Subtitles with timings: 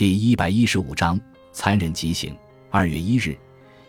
[0.00, 1.20] 第一百一十五章
[1.52, 2.34] 残忍极刑。
[2.70, 3.36] 二月一日，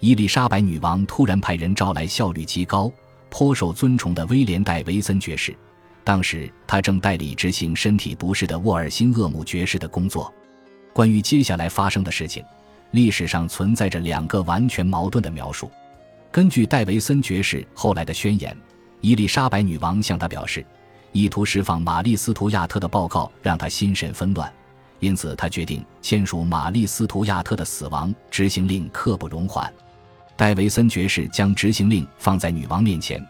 [0.00, 2.92] 伊丽莎白女王突然派人招来效率极高、
[3.28, 5.56] 颇受尊崇的威廉·戴维森爵士。
[6.02, 10.34] 当时他正代理执行身体不适的沃尔辛厄姆爵士的工作。
[10.92, 12.44] 关于接下来发生的事情，
[12.90, 15.70] 历史上存在着两个完全矛盾的描述。
[16.32, 18.56] 根据戴维森爵士后来的宣言，
[19.00, 20.66] 伊丽莎白女王向他表示，
[21.12, 24.52] 意图释放玛丽·斯图亚特的报告让他心神纷乱。
[25.00, 29.72] 因此，他决定签署玛丽·斯图亚特的死亡执行令，刻不容缓。
[30.36, 33.22] 戴维森爵士将执行令放在女王面前，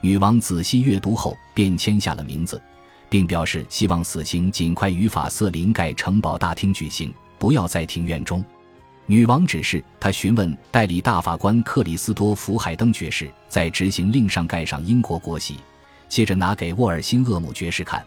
[0.00, 2.60] 女王仔细阅读后便签下了名字，
[3.08, 8.44] 并表示希望死刑尽快于法瑟林盖城堡大厅举行，不要在庭院中。
[9.08, 15.56] 女王指示他询问代理大法官克里斯多福海登爵士，在执行令上盖上英国国玺，
[16.08, 18.04] 接着拿给沃尔辛厄姆爵士看，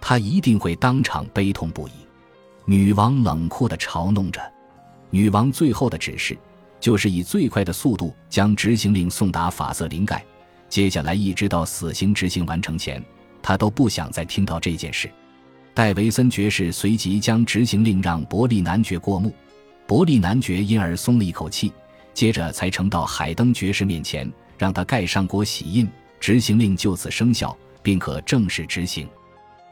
[0.00, 1.92] 他一定会当场悲痛不已。
[2.64, 4.40] 女王冷酷地嘲弄着，
[5.10, 6.38] 女王最后的指示
[6.78, 10.24] 就是以最快的速度将执行令送达法瑟林盖。
[10.68, 13.02] 接下来一直到死刑执行完成前，
[13.42, 15.10] 他都不想再听到这件事。
[15.74, 19.34] 戴维森爵士随即将执行令让伯利男爵过目，
[19.86, 21.72] 伯利男爵因而松了一口气，
[22.14, 25.88] 接着才呈到海登爵士面前，让他盖上国玺印，
[26.20, 29.08] 执行令就此生效，并可正式执行。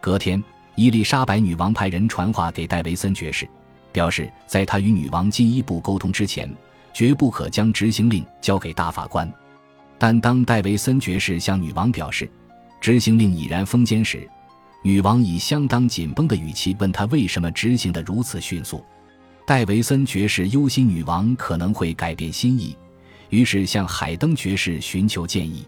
[0.01, 0.43] 隔天。
[0.79, 3.49] 伊丽莎白女王派人传话给戴维森爵士，
[3.91, 6.49] 表示在他与女王进一步沟通之前，
[6.95, 9.29] 绝不可将执行令交给大法官。
[9.99, 12.31] 但当戴维森爵士向女王表示
[12.81, 14.31] 执行令已然封缄时，
[14.85, 18.81] 女王以相当紧绷的语气问他为什么执行得如此迅速。
[19.45, 22.77] 戴维森爵士忧心女王可能会改变心意，
[23.31, 25.67] 于是向海登爵士寻求建议。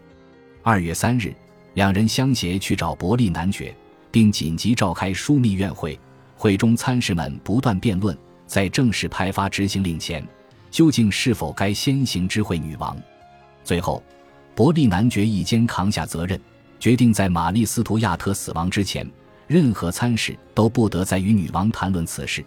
[0.63, 1.35] 二月三日，
[1.73, 3.75] 两人相携去找伯利男爵。
[4.11, 5.97] 并紧急召开枢密院会，
[6.35, 10.27] 会中参事们不断辩论，在正式派发执行令前，
[10.69, 12.95] 究竟是否该先行知会女王。
[13.63, 14.03] 最后，
[14.53, 16.39] 伯利男爵一肩扛下责任，
[16.79, 19.09] 决定在玛丽·斯图亚特死亡之前，
[19.47, 22.43] 任何参事都不得再与女王谈论此事，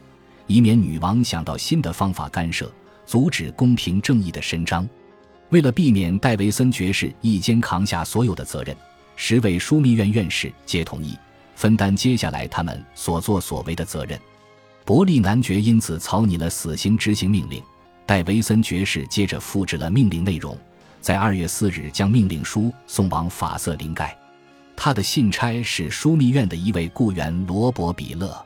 [0.46, 2.70] 以免女王想到新的方法干涉，
[3.06, 4.88] 阻止公平正义的伸张。
[5.50, 8.76] 为了避免戴维森爵士一肩扛下所有的责任，
[9.14, 11.16] 十位枢密院院士皆同意。
[11.54, 14.18] 分担接下来他们所作所为的责任。
[14.84, 17.62] 伯利男爵因此草拟了死刑执行命令。
[18.06, 20.54] 戴维森爵士接着复制了命令内容，
[21.00, 24.14] 在二月四日将命令书送往法瑟林盖。
[24.76, 28.44] 他的信差是枢密院的一位雇员罗伯比勒。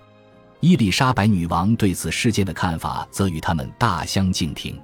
[0.60, 4.78] 伊丽莎白女王对此事件的看法则与他们大相径庭。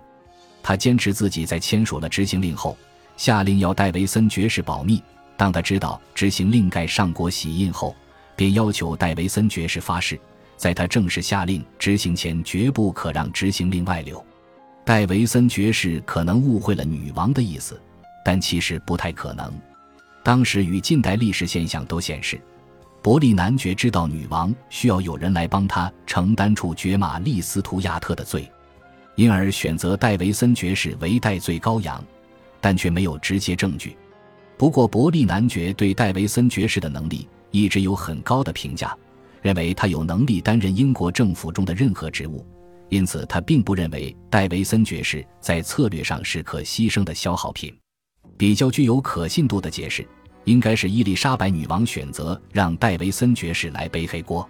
[0.62, 2.76] 她坚持自己在签署了执行令后，
[3.16, 5.00] 下令要戴维森爵士保密。
[5.36, 7.94] 当他知道执行令盖上国玺印后，
[8.37, 10.19] 便要求戴维森爵士发誓，
[10.56, 14.25] 在他正式下令执行前，绝不可让执行令外流。
[14.84, 17.81] 戴维森爵士可能误会了女王的意思，
[18.25, 19.53] 但其实不太可能。
[20.22, 22.41] 当时与近代历史现象都显示，
[23.03, 28.51] 伯利男爵知道女王需要有人来帮他承担处决玛丽斯图亚特的罪，
[29.15, 32.03] 因而选择戴维森爵士为代罪羔羊，
[32.61, 33.97] 但却没有直接证据。
[34.56, 37.28] 不过，伯利男爵对戴维森爵士的能力。
[37.54, 38.98] 一直有很高的评价，
[39.41, 42.44] 认为他有能力担任英国政府中的任何职务，
[42.88, 47.72] 因此他并不认为戴维森爵士在策略上是可牺牲的消耗品。
[48.37, 50.04] 比较具有可信度的解释，
[50.42, 54.48] 应该是伊丽莎白女王选择让戴维森爵士来背黑锅，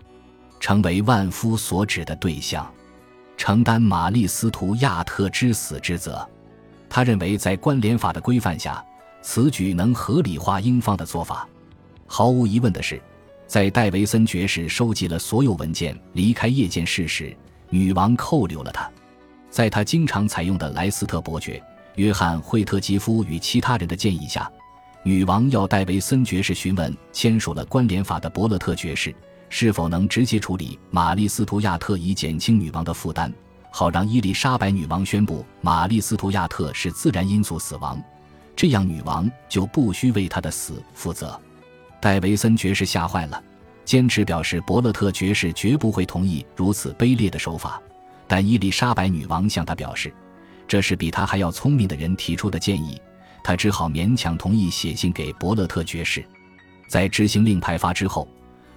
[0.58, 2.66] 成为万夫所指的对象，
[3.36, 6.26] 承担玛丽斯图亚特之死之责。
[6.88, 8.82] 他认为在关联法的规范下，
[9.20, 11.46] 此举能合理化英方的做法。
[12.16, 13.02] 毫无疑问的是，
[13.44, 17.36] 在戴维森爵士收集了所有文件离开夜间室时，
[17.70, 18.88] 女王扣留了他。
[19.50, 21.60] 在他经常采用的莱斯特伯爵、
[21.96, 24.48] 约翰·惠特吉夫与其他人的建议下，
[25.02, 29.12] 女王要戴维森爵士询问签署了关联法的伯勒特爵士
[29.48, 33.34] 是否能直接处理玛丽·斯图亚特，以减轻女王的负担，
[33.72, 38.00] 好让伊丽莎白女王宣布玛丽·斯图亚特是自然因素死亡，
[38.54, 41.36] 这样女王就不需为他的死负责。
[42.04, 43.42] 戴维森爵士吓坏了，
[43.82, 47.80] 坚持表示伯勒特爵士绝不会同意如此卑劣的手法。
[48.28, 50.12] 但伊丽莎白女王向他表示，
[50.68, 53.00] 这是比他还要聪明的人提出的建议，
[53.42, 56.22] 他只好勉强同意写信给伯勒特爵士。
[56.88, 58.28] 在执行令派发之后，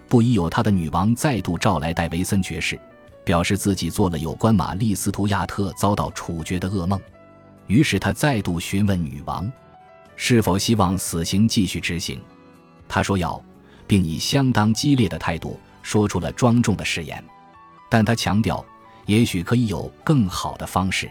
[0.08, 2.80] 不疑有他的女王再度召来戴维森爵士，
[3.26, 6.98] 表示自己做了有关玛丽斯图亚特遭到处决的噩梦。
[7.66, 9.52] 于是他再度询问女王，
[10.16, 12.22] 是否希望死刑继续执行。
[12.98, 13.40] 他说要，
[13.86, 17.24] 并以相当激烈的态度说出了庄重的誓言，
[17.92, 18.66] 但他强调，
[19.06, 21.08] 也许可以有更好的方式。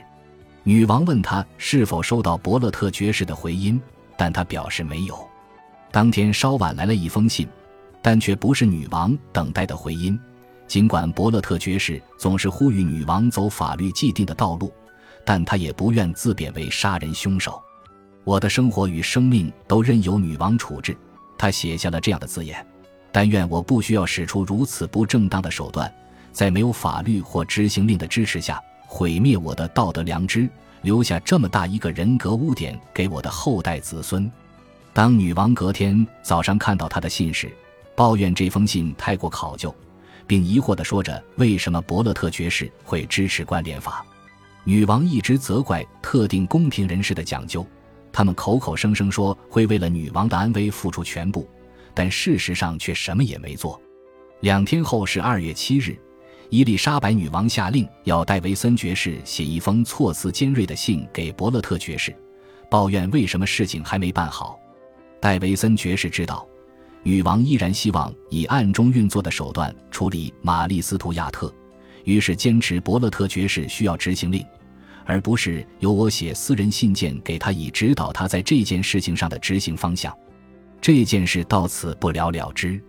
[0.64, 3.80] 女王问他是否收到伯勒特爵士的回音，
[4.16, 5.16] 但他表示没有。
[5.92, 7.46] 当天稍晚来了一封信，
[8.02, 10.18] 但却不是女王等待的回音。
[10.66, 14.74] 尽管伯勒特爵士总是呼吁女王走法律既定的道路，
[15.24, 17.62] 但他也不愿自贬为杀人凶手。
[18.24, 20.96] 我的生活与生命都任由女王处置。
[21.38, 22.64] 他写下了这样的字眼
[23.12, 25.92] ：“但愿我不需要使出如此不正当的手段，
[26.32, 30.48] 在没有法律或执行令的支持下，毁灭我的道德良知，
[30.82, 34.30] 留下这么大一个人格污点给我的后代子孙。”
[34.92, 37.52] 当女王隔天早上看到他的信时，
[37.94, 39.74] 抱怨这封信太过考究，
[40.26, 44.04] 并疑惑地说着：“为什么伯勒特爵士会支持关联法？”
[44.64, 47.64] 女王一直责怪特定宫廷人士的讲究。
[48.16, 51.46] 他们口口声声说会为了女王的安危付出全部，
[51.92, 53.78] 但事实上却什么也没做。
[54.40, 55.94] 两天后是二月七日，
[56.48, 62.16] 伊丽莎白女王下令要戴维森爵士写一封措辞尖锐的信给伯勒特爵士，
[62.70, 64.58] 抱怨为什么事情还没办好。
[65.20, 66.48] 戴维森爵士知道，
[67.02, 71.54] 女王依然希望以暗中运作的手段处理玛丽斯图亚特，
[72.04, 74.42] 于是坚持伯勒特爵士需要执行令。
[75.06, 80.14] 而不是由我写私人信件给他，以指导他在这件事情上的执行方向。
[80.80, 82.82] 这件事到此不了了之。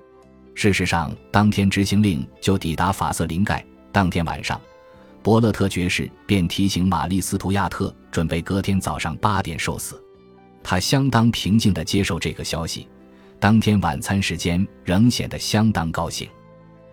[0.56, 3.64] 事实上，当天执行令就抵达法瑟林盖。
[3.92, 4.60] 当天晚上，
[5.22, 10.02] 伯勒特爵士便提醒玛丽斯图亚特准备隔天早上八点受死。
[10.64, 12.88] 他相当平静地接受这个消息。
[13.40, 16.28] 当天晚餐时间仍显得相当高兴。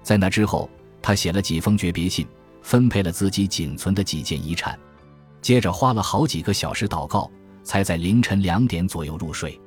[0.02, 0.68] 在那之后，
[1.00, 2.26] 他写了几封诀别信，
[2.60, 4.78] 分配了自己仅存的几件遗产。
[5.44, 7.30] 接着花了好几个小时祷告，
[7.62, 9.60] 才在凌晨两点左右入睡。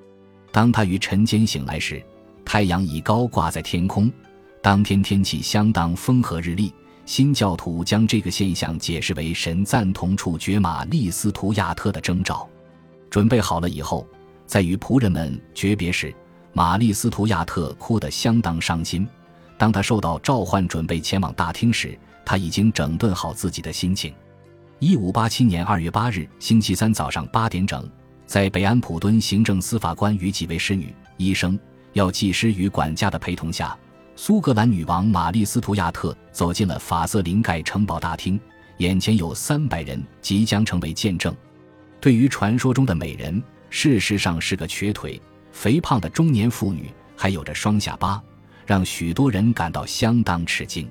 [0.52, 2.04] 当他于晨间醒来时，
[2.44, 4.12] 太阳已高挂在天空。
[4.60, 6.74] 当天天气相当风和日丽。
[7.06, 12.50] 新教徒将这个现象解释为神赞同处决玛丽斯图亚特的征兆。
[13.12, 14.06] 准备好了以后，
[14.48, 16.12] 在与仆人们诀别时，
[16.54, 19.08] 玛丽斯图亚特哭得相当伤心。
[19.60, 21.96] 当他受到召唤，准备前往大厅时，
[22.26, 24.12] 他已经整顿好自己的心情。
[24.80, 27.90] 一五八七年二月八日星期三早上八点整，
[28.28, 31.60] 在北安普敦行政司法官与几位侍女、医生、
[31.94, 33.76] 药剂师与管家的陪同下，
[34.16, 38.40] 苏格兰女王玛丽斯图亚特走进了法瑟林盖城堡大厅。
[38.78, 41.36] 眼前有三百人即将成为见证。
[42.00, 43.42] 对于传说中的美人，
[43.72, 45.20] 事实上是个瘸腿、
[45.52, 48.22] 肥胖的中年妇女，还有着双下巴，
[48.64, 50.88] 让许多人感到相当吃惊。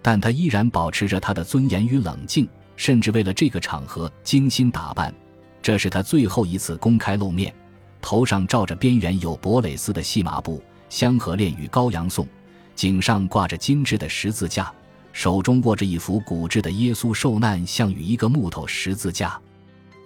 [0.00, 2.48] 但她依然保持着她的尊严与冷静。
[2.76, 5.12] 甚至为了这个场合精心打扮，
[5.60, 7.52] 这是他最后一次公开露面。
[8.00, 12.28] 头上罩着边缘有珀蕾丝的细麻布香河链与羔羊颂，
[12.76, 14.72] 颈上挂着精致的十字架，
[15.12, 19.36] 手中握着一幅骨制的耶稣受难像与一个木头十字架，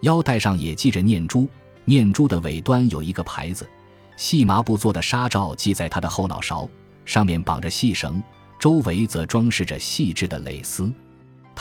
[0.03, 1.47] 腰带上也系着念珠，
[1.85, 3.69] 念珠的尾端有一个牌子，
[4.17, 6.67] 细麻布做的纱罩系在他的后脑勺，
[7.05, 8.23] 上面绑着细绳，
[8.59, 10.91] 周围则装饰着细致的蕾丝。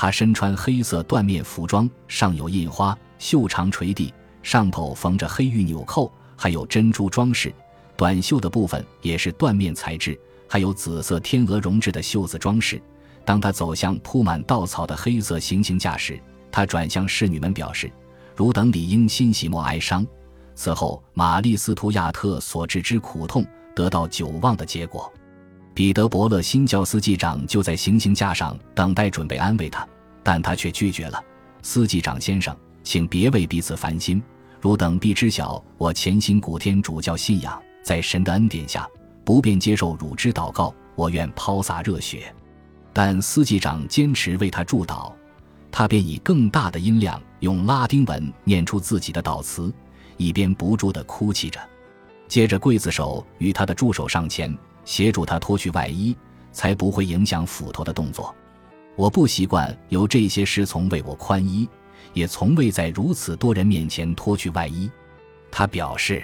[0.02, 7.54] 他身穿黑色缎面服装，上有印花，袖长垂地，上头缝着黑玉纽扣，还有珍珠装饰。
[7.98, 10.18] 短袖的部分也是缎面材质，
[10.48, 12.82] 还有紫色天鹅绒制的袖子装饰。
[13.26, 16.18] 当他走向铺满稻草的黑色行刑架时，
[16.50, 17.92] 他转向侍女们表示
[18.38, 20.08] ：“汝等理应欣喜莫哀伤。”
[20.56, 25.12] 此后，玛丽斯图亚特所致之苦痛得到久望的结果。
[25.74, 29.88] 彼得伯勒新教司机长就在行刑架上等待，准备安慰他，
[30.24, 31.24] 但他却拒绝了。
[31.62, 34.22] 司机长先生，请别为彼此烦心。
[34.62, 38.88] 汝等必知晓，我潜心古天主教信仰，在神的恩典下，
[39.24, 40.74] 不便接受汝之祷告。
[40.96, 42.34] 我愿抛洒热血，
[42.92, 45.12] 但司机长坚持为他祝祷，
[45.72, 49.74] 他便以更大的音量用拉丁文念出自己的祷词，
[50.18, 51.60] 一边不住地哭泣着。
[52.28, 54.56] 接着，刽子手与他的助手上前。
[54.86, 56.18] 协助他脱去外衣，
[56.52, 58.34] 才不会影响斧头的动作。
[59.00, 61.66] 我不习惯由这些侍从为我宽衣，
[62.12, 64.92] 也从未在如此多人面前脱去外衣。
[65.50, 66.22] 他表示，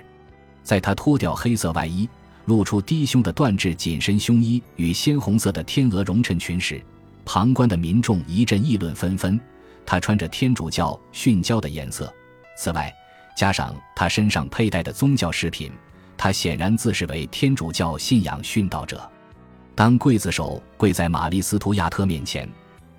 [0.61, 2.09] 在他脱掉黑色外衣，
[2.43, 6.83] 露出低胸的缎质紧身胸衣与鲜红色的天鹅绒衬裙时，
[7.23, 9.39] 旁观的民众一阵议论纷纷。
[9.85, 12.13] 他穿着天主教殉教的颜色，
[12.57, 12.93] 此外，
[13.37, 15.71] 加上他身上佩戴的宗教饰品。
[16.17, 19.09] 他显然自视为天主教信仰殉道者。
[19.75, 22.49] 当刽子手跪在玛丽斯图亚特面前，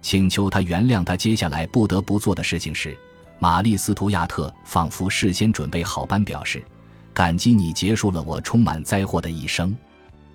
[0.02, 2.96] 请求他原谅他接下来不得不做的事情时，
[3.38, 6.64] 玛丽斯图亚特仿佛事先准备好般表示
[7.12, 9.76] ：“感激你结束了我充满灾祸的一生。”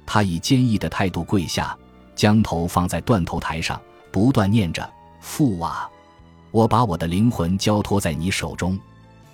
[0.05, 1.77] 他以坚毅的态度跪下，
[2.15, 3.79] 将头放在断头台上，
[4.11, 4.87] 不断念着
[5.21, 5.89] ：“父啊，
[6.51, 8.77] 我把我的灵魂交托在你手中。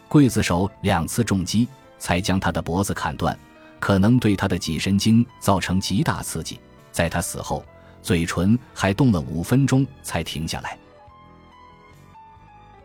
[0.09, 1.67] 刽子手两次重击，
[1.97, 3.37] 才将他的脖子砍断，
[3.79, 6.59] 可能对他的脊神经造成极大刺激。
[6.91, 7.65] 在他死后，
[8.07, 10.77] 嘴唇还动了五分钟才停下来。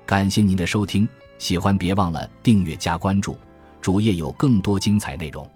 [0.05, 3.39] 感谢您的收听，喜欢别忘了订阅加关注，
[3.81, 5.49] 主页有更多精彩内容。